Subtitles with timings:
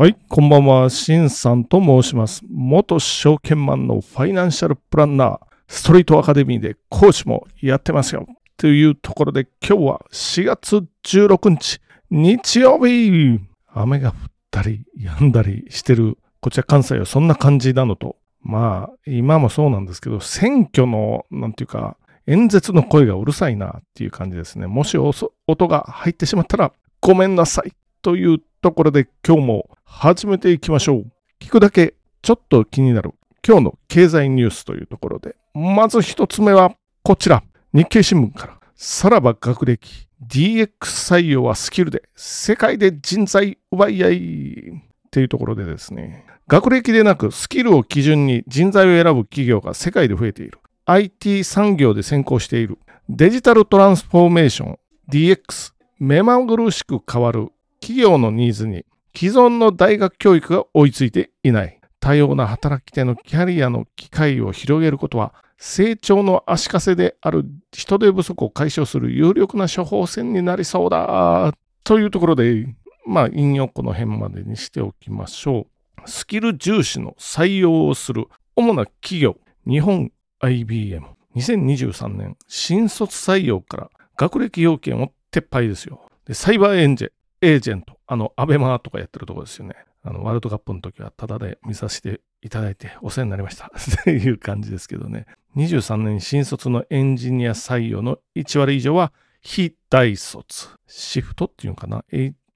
[0.00, 2.44] はい、こんばんは、しんさんと申します。
[2.48, 8.24] 元証券マンのファイナンシャルプランナー、ストリートアカデミーで講師もやってますよ。
[8.56, 11.80] というところで今日は4月16日、
[12.12, 14.14] 日曜日雨が降っ
[14.52, 21.96] たり止んだりしてる、こちら関西はそんな感じなのと、まあ、今もそうなんですけど、選挙の、なんていうか、
[22.28, 24.68] 演説の声がうるさいなっていう感じですね。
[24.68, 25.32] もし音
[25.66, 31.06] が入ってしまったらごめんなさいというところで今日も始めていきましょう。
[31.40, 33.14] 聞くだけちょっと気になる。
[33.46, 44.88] 今日の経済ニュースというところで、まず一つ目はこちら、日経新聞から、さらば学歴、DX 採用はスキルで世界で人材奪い合い。
[45.08, 50.58] っていうところでですね、学歴でなくスキルを基準に人材を選ぶ企業が世界で増えている。
[50.84, 52.78] IT 産業で先行している。
[53.08, 54.78] デジタルトランスフォーメーション。
[55.10, 55.72] DX。
[55.98, 57.48] 目まぐるしく変わる。
[57.80, 58.84] 企業のニーズに
[59.14, 61.80] 既存の大学教育が追いついていない。
[62.00, 71.52] 多様な働き手のキャリアの機会を広げることは成長の足かせである人手不足を解消する有力な処方箋になりそうだ。
[71.82, 72.66] というところで、
[73.06, 75.66] まあ、引用この辺までにしておきましょ
[76.06, 76.08] う。
[76.08, 81.02] スキル重視の採用をする主な企業、日本 IBM。
[81.34, 86.00] 2023年、新卒採用から学歴要件を撤廃ですよ。
[86.32, 87.10] サイバーエンジェ
[87.40, 89.76] エージェント、あの、アベマとかやってるとこですよね。
[90.02, 95.26] あの、ワールドカップの時はタダで見させていただいてお世話になりましたって いう感じですけどね。
[95.56, 100.68] 23年新卒のエンジニア採用の1割以上は非大卒。
[100.86, 102.04] シフトっていうのかな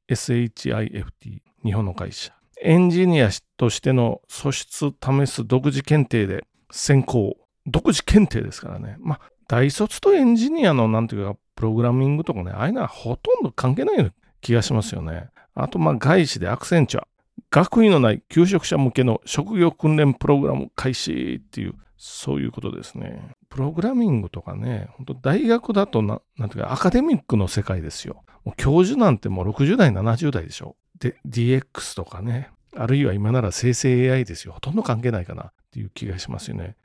[0.08, 1.42] ?SHIFT。
[1.64, 2.34] 日本の会社。
[2.60, 7.36] エンジニアとしての素質試す独自検定で選考。
[7.66, 8.96] 独自検定ですからね。
[8.98, 15.30] まあ、大卒とエンジニアのなんていうか、プログラミングとかね、ああいうのはほとんど関係ないような気がしますよね。
[15.54, 17.06] あと、まあ、外資でアクセンチュア。
[17.50, 23.36] 学位のない求職者向けの職業訓練プログラム開始っていう、そういうことですね。
[23.48, 28.24] プログラミングとかね、本当大学だとな、なんていうか、アカデミックの世界ですよ。
[28.44, 30.76] もう教授なんてもう60代、70代でしょ。
[30.98, 34.54] で、DX とかね、あるいは今なら生成 AI ですよ。
[34.54, 36.76] ほとんど関係ないかなっていう気がしますよね。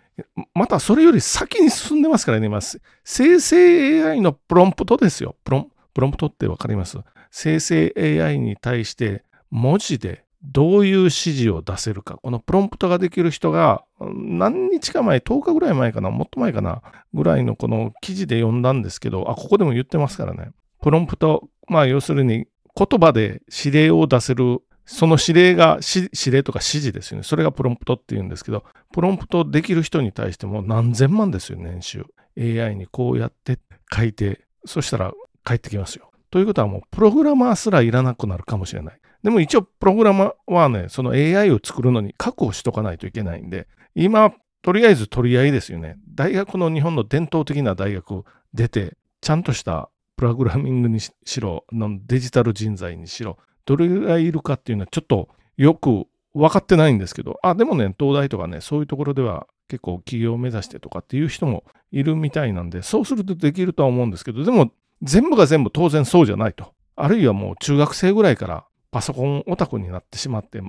[0.53, 2.59] またそれより先に進んでますからね、今、
[3.03, 5.35] 生成 AI のプロンプトですよ。
[5.43, 6.97] プロンプロンプトってわかります？
[7.39, 12.17] 生成 AI に対して文字でどういう指示を出せるか。
[12.17, 16.81] このプロンプトができる人が何日か前、10日ぐらい前かな、もっと前かな、
[17.13, 20.49] ぐらいのこの記事で読んだんですけど、あ、ここでも言ってますからね。
[20.81, 27.23] プロンプト、まあ要するに言葉で指令を出せる、その指令が、指令とか指示ですよね。
[27.23, 32.05] それがプロンプトって言うんですけど、プロンプトできる人に対しても何千万ですよ、年収。
[32.35, 33.59] AI にこうやって
[33.93, 36.06] 書いて、そしたら返ってきますよ。
[36.29, 38.99] ということはもうプログラマーすらいらなくなるかもしれない。
[39.23, 45.97] でも一応プログラマーはね、その AI を作るのに確保しとかないといけないんで、今、とりあえず取り合いですよね。
[46.13, 48.23] 大学の日本の伝統的な大学
[48.53, 51.65] 出て、ちゃんとしたプログラミングにしろ、
[52.05, 64.71] デジタル人材にしろ、どれぐらいいるかっていうのはちょっとよく分かってないんですけど、あ、でもね、東大とかね、そういうところでは結構企業を目指してとかっていう人もいるみたいなんで、そうするとできるとは思うんですけど、でも
[65.01, 66.73] 全部が全部当然そうじゃないと。
[66.95, 70.61] あるいはもう中学生ぐらいからパソコンオタクになってしまって、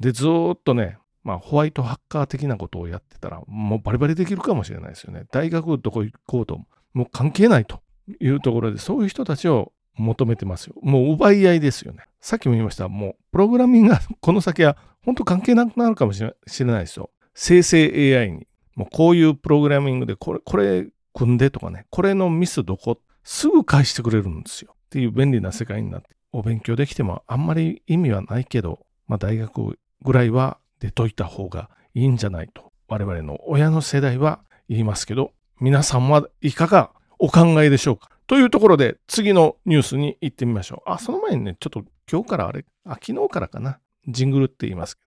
[0.00, 5.24] で、ずっとね、まあ、ホワイトハッカー的なことをやってたら、もうバリバリできるかもしれないですよね。
[5.32, 6.60] 大学どこ行こうと、
[6.94, 7.80] もう関係ないと
[8.20, 10.74] いうところで、そういう人たちを求めてますよ。
[10.82, 12.04] もう奪い合いですよね。
[12.20, 16.28] さっきも言いました、もうプログラミングが この先は本当関係なくなるかもしれ
[16.66, 17.10] ないですよ。
[17.34, 18.46] 生成 AI に。
[18.74, 24.74] もうこういうプログラミングでこれ、これ組んでとかね、これのミスどこすぐ返してくれるんですよ。
[24.74, 38.10] っていう便利な世界になって、お勉強できてもあんまり意味はないけど、まあ大学ぐらいは出といた方がいいんじゃないと、我々の親の世代は言いますけど、皆さんはいかがお考えでしょうか？
[38.28, 40.90] というところで次のニュースに行ってみましょう。
[40.90, 45.02] あ、その前にね、ちょっと今日からあれ、あ、昨日からかな、ジングルって言いますけ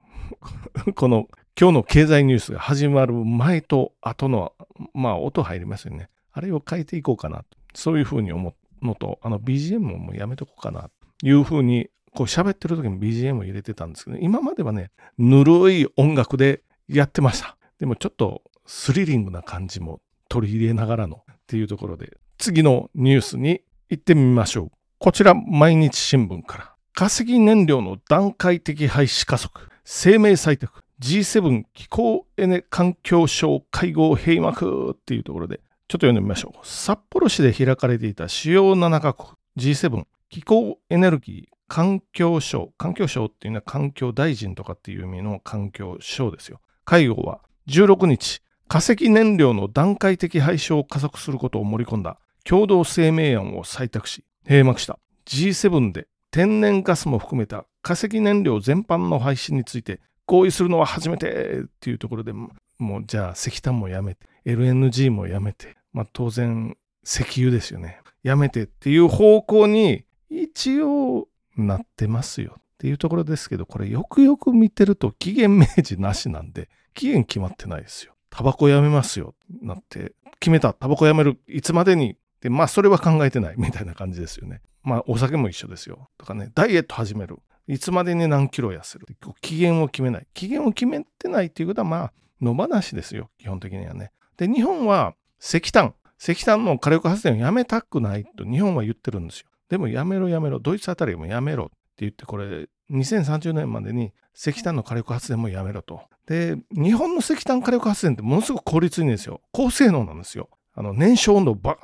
[0.85, 1.27] ど、この
[1.59, 4.53] 今日の経済ニュースが始まる前と後の、
[4.95, 6.09] まあ音入りますよね。
[6.31, 7.45] あれを変えていこうかなと。
[7.77, 10.89] そういうふうに思うのと、あの BGM ももうやめとこうかな
[11.21, 14.89] というふうに、こう喋ってる時に BGM を入れてたんですけど、今まではね、
[15.19, 17.56] ぬるい音楽でやってました。
[17.77, 24.71] でもちょっとスリリングな感じも取り入れながらのっていうところで、次のニュースに行ってみましょう。
[24.97, 26.73] こちら、毎日新聞から。
[26.95, 29.69] 化石燃料の段階的廃止加速。
[29.85, 30.81] 生命採択。
[31.00, 36.67] G7 気候エネ環境省会合閉幕っていうところで、ちょっと読んでみましょう。
[36.67, 46.59] 札幌市で開かれていた主要7カ国 G7 気候エネルギー環境省、環境省っていうのは環境大臣とかっていう意味の環境省ですよ。
[46.83, 47.39] 会合は
[47.69, 62.51] 16日、化石燃料の段階的廃止を加速することを盛り込んだ共同声明案を採択し、閉幕した G7 で天然ガスも含めた化石燃料全般の廃止について合意するのは初めてっていうところでも
[63.00, 68.01] うじゃあ石炭もやめて LNG もやめて、まあ、当然石油ですよね。
[68.24, 78.13] やめてっていう方向に一応なってますよっていうところですけどこれよくよく見てると期限明示なしなんで期限決まってないですよ。
[78.30, 84.62] タバコやめますよなって決めたタバコやめるいつまでにでまあそれは考えてないみたいな感じですよね。
[84.83, 86.09] まあお酒も一緒ですよ。
[86.18, 87.39] とかねダイエット始める。
[87.67, 89.05] いつまでに何キロ痩せる？
[89.41, 90.27] 期限を決めない。
[90.33, 94.11] 期限を決めてないっていうことは、まあ、野放しですよ、基本的にはね。
[94.37, 99.47] で、日本は石炭、石炭の火力発電をやめたくないと日本は言ってるんですよ。
[99.69, 106.01] でもやめろやめろ、ドイツあたりもやめろって言って、これ、2030年までに石炭の火力発電もやめろと。
[106.25, 109.41] で、日本の石炭火力発電ってものすごく効率いいんですよ。
[109.51, 110.49] 高性能なんですよ。
[110.73, 111.77] あの燃焼温度を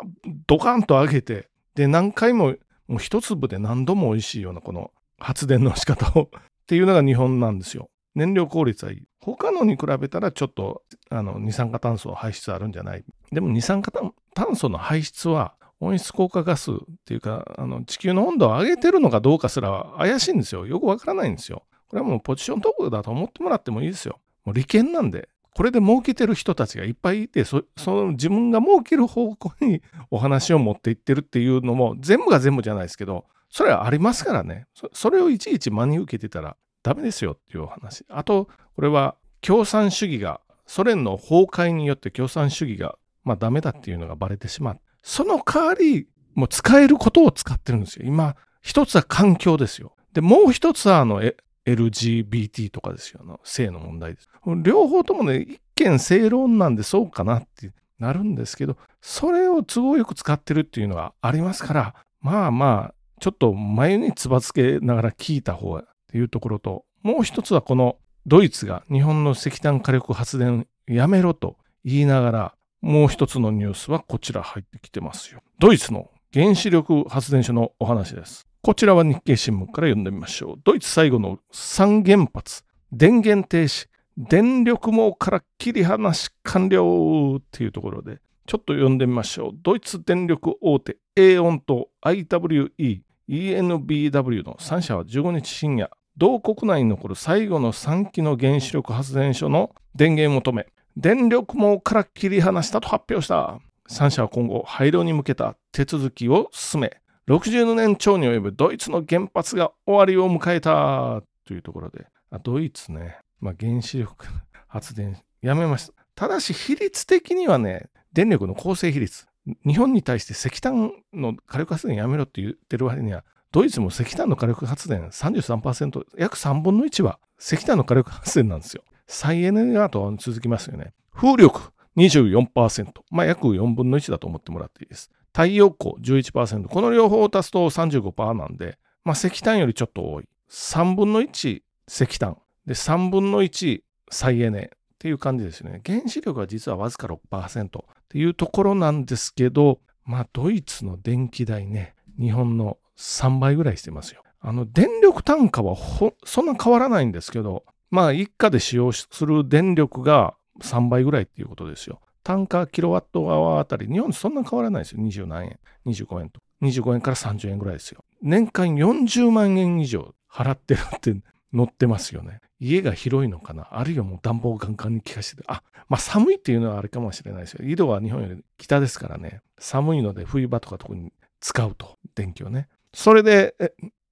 [0.47, 2.55] ドカンと上げて、で、何回も、
[2.87, 4.91] もう一粒で何度も美味しいようなこの
[5.23, 6.27] 発電の仕方をっ
[6.67, 7.89] ていうのが日本なんですよ。
[8.15, 9.03] 燃料効率はいい。
[9.21, 13.03] 他のに比べたらちょっとあの二酸化炭素排出あるんじゃない。
[13.31, 13.91] でも二酸化
[14.33, 16.75] 炭素の排出は温室効果ガスっ
[17.05, 20.67] ていうかあの地球の温度を上げてるのかどうかすら怪しいんですよ。
[20.67, 21.63] よくわからないんですよ。
[21.87, 24.19] これはもうポジショントークだと思ってもらってもいいですよ。
[24.45, 25.29] もう利権なんで。
[25.55, 34.65] これで儲けてる人たちがいっぱいいてその自分が儲ける方向にお話を持っていってるっていうのも全部が全部じゃないですけどそれはありますからね。
[34.93, 38.03] それをいちいち真に受けてたらダメですよっていうお話。
[38.09, 44.79] あと、これは共産主義が、ソ連の崩壊によって共産主義が、まあダメだっていうのがバレてしまう。
[45.03, 48.07] その代わり、もう使えることを使ってるんですよ。
[48.07, 49.95] 今、一つは環境ですよ。
[50.13, 51.21] で、もう一つはあの、
[51.67, 53.23] LGBT とかですよ。
[53.23, 54.29] の性の問題です。
[54.63, 71.55] 両方ともね、一見正論なんでそうかなってなるんですけど、それを都合よく使ってるっていうのはありますから、まあまあ、ちょっと眉につばつけながら聞いた方がっていうところと、もう一つはこのドイツが日本の石炭火力発電やめろと
[71.85, 75.39] 言いながら、もう一つのニュースはこちら入ってきてますよ。
[75.57, 78.45] ドイツの原子力発電所のお話です。
[78.61, 80.61] こちらは日経新聞から読んでみましょう。
[80.61, 83.87] ドイツ最後の3原発、電源停止、
[84.17, 89.51] 電力網から切り離し完了っていうところで、ちょっと読んでみましょう。
[89.63, 92.99] ドイツ電力大手 A オンと IWE
[93.29, 100.67] ENBW の3社は15日深夜、同国内に残る最後の3基の原子力発電所の電源を止め、
[100.97, 103.59] 電力網から切り離したと発表した。
[103.89, 106.97] 3社は今後、廃炉に向けた手続きを進め、
[107.27, 112.05] 60年超に及ぶドイツの原発が終わりを迎えたというところで、
[112.43, 114.25] ドイツね、まあ、原子力
[114.67, 115.93] 発電やめました。
[116.15, 119.25] ただし、比率的にはね、電力の構成比率、
[119.65, 128.83] 日本に対して石炭の火力発電やめろって言ってる割には、ドイツも石炭の火力発電33%、約3分の1は石炭の火力発電なんですよ。
[129.07, 130.93] 再エネがと続きますよね。
[131.13, 135.11] 風力24%、まあ約4分の1だと思ってもらっていいです。
[135.33, 140.27] 太陽光11%、この両方を足すと35%なんで、まあ石炭よりちょっと多い。
[140.49, 144.71] 3分の1石炭、で3分の1再エネ
[145.03, 145.81] っていう感じですね。
[145.85, 154.23] 原子力は実はわずか6%っていうところなんですけど、まあドイツの電気代ね、日本の3倍ぐらいしてますよ。
[154.39, 155.75] あの電力単価は
[156.23, 161.99] そんな変わらないんですけど、まあ一家で使用する電力が3倍ぐらいっていうことですよ。
[162.23, 165.01] 単価キロワットアワーあたり、日本そんな変わらないですよ。
[165.01, 166.39] 20何円、25円と。
[166.61, 168.05] 25円から30円ぐらいですよ。
[168.21, 171.13] 年間40万円以上払ってるって
[171.55, 172.39] 載ってますよね。
[172.59, 173.67] 家が広いのかな？
[173.71, 177.65] あるいはもう暖房ガンガンに効かして、あ、まあ寒いっていうのはあれかもしれないですよ。
[177.67, 182.67] 緯度は日本より北ですからね、寒いので冬場とか特に使うと、電気をね。
[182.93, 183.55] それで、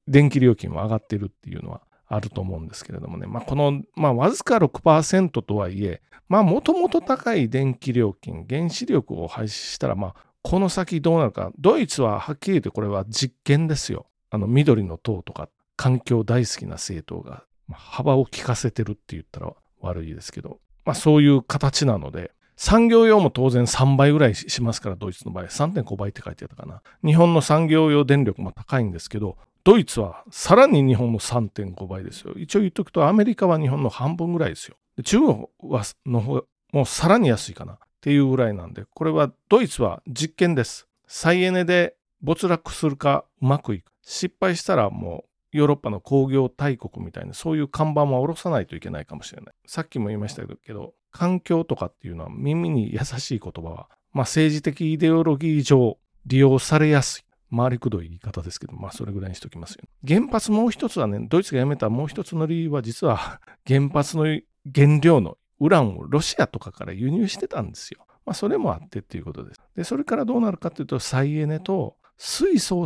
[0.07, 14.07] 電気料金も上がってるっていうのはあると思うんですけれどもね、まあこの、まあわずか6%とはいえ、まあもともと高い電気料金、原子力を廃止したら、まあこの先どうなるか、ドイツははっきり言ってこれは実験ですよ。
[14.29, 15.49] あの緑の党とか
[15.81, 25.45] 環境大好きな政党が幅を利かせてるって言ったら悪いですけど、まあそういう形なので、産業用も当然3倍ぐらいしますから、ドイツの場合。
[25.45, 26.83] 3.5倍って書いてあったかな。
[27.03, 32.35] 日本の産業用電力も高いんですけど、ドイツはさらに日本の3.5倍ですよ。
[32.37, 34.75] 一応言っとくと、アメリカは日本の半分ぐらいですよ。
[35.03, 40.87] 中国はの方もうさらに安いかなっていうぐらいなんで、これはドイツは実験です。
[41.07, 43.91] 再エネで没落するかうまくいく。
[44.03, 49.55] 失敗したらもうヨーロッパの工業大国みたいなそういう看板は下ろさないといけないかもしれない。
[49.65, 57.23] さっきも言いましたけど環境とかっていうのは耳に優しい言葉は、まあ、政治的イデオロギー上利用されやすい。
[57.53, 59.83] 回りくどい言い方ですけど、まあそれぐらいにしときますよ。
[60.07, 68.05] 原発もう一つはね、ドイツが辞めたもう一つの理由は実は 原発の原料のウランをロシアとかから輸入してたんですよ。
[68.25, 69.61] まあそれもあってっていうことです。
[69.75, 72.85] で、それからどうなるかっていうと、再エネと水素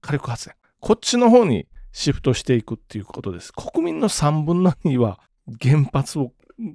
[0.00, 0.56] 火力発電。
[0.80, 3.52] こっちの方にシフトしていくっていうことです。
[3.52, 5.20] 国民の3分の2は
[5.60, 6.32] 原発を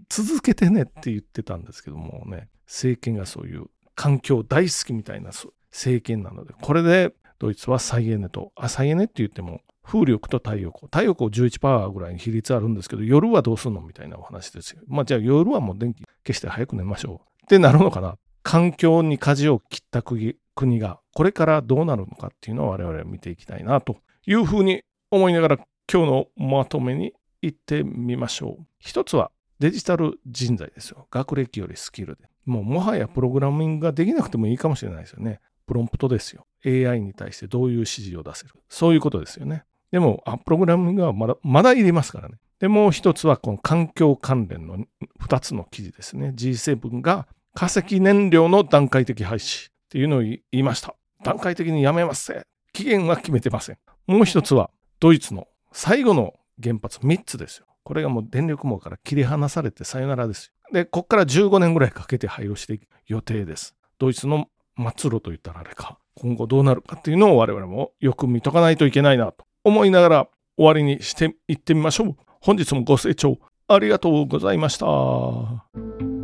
[0.10, 5.32] 続けてねって言ってたんですけどもね、政権がそういう環境大好きみたいな
[5.72, 10.88] 政権なので、これでドイツは再エネと、あ、再エネって言っても、風力と太陽光。
[10.88, 14.82] 太陽光11%ぐらいに比率あるんですけど、夜はどうすんのみたいなお話ですよ。
[14.88, 17.44] まあじゃあ夜はもう電気消して早く寝ましょう。
[17.44, 18.18] ってなるのかな。
[18.42, 20.36] 環境に舵を切った国
[20.80, 24.84] が、これからどうなるのかっていうのを我々は見ていきたいなというふうに
[25.16, 25.58] 思いながら、
[25.92, 28.66] 今日のまとめに行ってみましょう。
[28.80, 31.08] 一つはデジタル人材ですよ。
[31.10, 32.24] 学歴よりスキルで。
[32.46, 35.40] もうもはやプログラミングができなくてもいいかもしれないですよね。
[35.66, 36.46] プロンプトですよ。
[36.66, 38.54] AI に対してどういう指示を出せる。
[38.70, 39.64] そういうことですよね。
[39.92, 42.36] でも、あプログラミングはまだ、まだいりますからね。
[42.60, 44.78] で、もう一つはこの環境関連の
[45.22, 46.34] 2つの記事ですね。
[46.36, 50.96] G7 が化石燃料の段階的廃止っていうのを言いました。
[51.24, 52.46] 段階的にやめますせ。
[52.74, 53.78] 期限は決めてません。
[54.06, 54.70] もう一つは
[55.00, 57.66] ドイツの最後の原発3つですよ。
[57.84, 60.74] これがもう電力網から切り離されてさよならですよ。
[60.74, 63.76] で、ここから15年ぐらいかけて廃炉していく予定です。
[64.00, 64.48] ドイツの
[64.78, 66.00] 末路と言ったらあれか。
[66.16, 72.16] 今後どうなるかっていうのを我々もよく見とかないといけないなと思いながら終わりにしていってみましょう。
[72.42, 73.38] 本日もご清聴
[73.68, 76.15] ありがとうございました。